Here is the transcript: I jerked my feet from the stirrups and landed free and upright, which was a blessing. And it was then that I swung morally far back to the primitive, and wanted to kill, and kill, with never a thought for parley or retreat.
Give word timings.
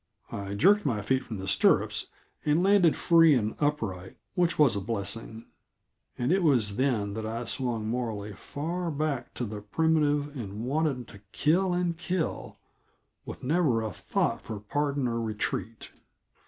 I 0.31 0.55
jerked 0.55 0.83
my 0.83 1.03
feet 1.03 1.23
from 1.23 1.37
the 1.37 1.47
stirrups 1.47 2.07
and 2.43 2.63
landed 2.63 2.95
free 2.95 3.35
and 3.35 3.53
upright, 3.59 4.17
which 4.33 4.57
was 4.57 4.75
a 4.75 4.81
blessing. 4.81 5.45
And 6.17 6.31
it 6.31 6.41
was 6.41 6.77
then 6.77 7.13
that 7.13 7.27
I 7.27 7.45
swung 7.45 7.87
morally 7.87 8.33
far 8.33 8.89
back 8.89 9.35
to 9.35 9.45
the 9.45 9.61
primitive, 9.61 10.35
and 10.35 10.65
wanted 10.65 11.07
to 11.09 11.21
kill, 11.31 11.75
and 11.75 11.95
kill, 11.95 12.57
with 13.27 13.43
never 13.43 13.83
a 13.83 13.91
thought 13.91 14.41
for 14.41 14.59
parley 14.59 15.05
or 15.05 15.21
retreat. 15.21 15.91